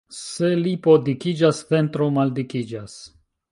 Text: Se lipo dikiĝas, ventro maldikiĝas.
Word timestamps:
Se 0.19 0.47
lipo 0.61 0.95
dikiĝas, 1.09 1.61
ventro 1.75 2.09
maldikiĝas. 2.19 2.99